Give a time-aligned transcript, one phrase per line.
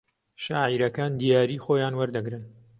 [0.43, 2.43] شاعیرەکان دیاریی خۆیان وەردەگرن